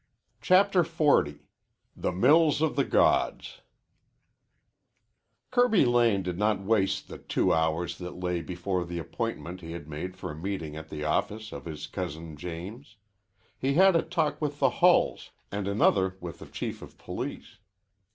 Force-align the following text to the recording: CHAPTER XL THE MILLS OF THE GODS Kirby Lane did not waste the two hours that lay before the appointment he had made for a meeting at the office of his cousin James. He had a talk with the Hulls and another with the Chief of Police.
CHAPTER 0.41 0.83
XL 0.83 1.33
THE 1.95 2.11
MILLS 2.11 2.59
OF 2.63 2.75
THE 2.75 2.83
GODS 2.85 3.61
Kirby 5.51 5.85
Lane 5.85 6.23
did 6.23 6.39
not 6.39 6.59
waste 6.63 7.07
the 7.07 7.19
two 7.19 7.53
hours 7.53 7.99
that 7.99 8.17
lay 8.19 8.41
before 8.41 8.83
the 8.83 8.97
appointment 8.97 9.61
he 9.61 9.73
had 9.73 9.87
made 9.87 10.17
for 10.17 10.31
a 10.31 10.35
meeting 10.35 10.75
at 10.75 10.89
the 10.89 11.03
office 11.03 11.51
of 11.51 11.65
his 11.65 11.85
cousin 11.85 12.35
James. 12.35 12.95
He 13.55 13.75
had 13.75 13.95
a 13.95 14.01
talk 14.01 14.41
with 14.41 14.57
the 14.57 14.71
Hulls 14.81 15.29
and 15.51 15.67
another 15.67 16.17
with 16.19 16.39
the 16.39 16.47
Chief 16.47 16.81
of 16.81 16.97
Police. 16.97 17.59